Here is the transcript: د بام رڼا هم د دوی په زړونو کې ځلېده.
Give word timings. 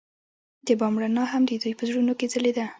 د 0.67 0.67
بام 0.79 0.95
رڼا 1.01 1.23
هم 1.31 1.43
د 1.47 1.51
دوی 1.61 1.73
په 1.79 1.83
زړونو 1.89 2.13
کې 2.19 2.27
ځلېده. 2.33 2.65